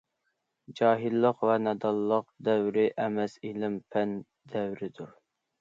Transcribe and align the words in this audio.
جاھىللىق 0.79 1.43
ۋە 1.49 1.57
نادانلىق 1.67 2.27
دەۋرى 2.49 2.87
ئەمەس 3.05 3.39
ئىلىم- 3.51 3.79
پەن 3.97 4.17
دەۋرىدۇر. 4.57 5.15